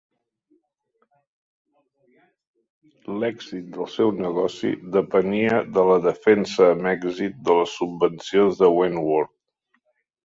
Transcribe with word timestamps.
L'èxit 3.17 3.67
del 3.75 3.89
seu 3.97 4.13
negoci 4.21 4.71
depenia 4.97 5.61
de 5.79 5.85
la 5.91 6.01
defensa 6.09 6.71
amb 6.73 6.91
èxit 6.97 7.37
de 7.51 7.61
les 7.63 7.79
subvencions 7.83 8.63
de 8.65 8.75
Wentworth. 8.81 9.37